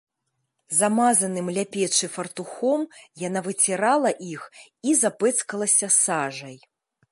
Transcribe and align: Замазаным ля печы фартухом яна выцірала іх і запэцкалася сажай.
Замазаным 0.77 1.47
ля 1.57 1.65
печы 1.75 2.07
фартухом 2.15 2.81
яна 3.27 3.39
выцірала 3.49 4.09
іх 4.33 4.49
і 4.91 4.97
запэцкалася 5.05 5.87
сажай. 6.01 6.57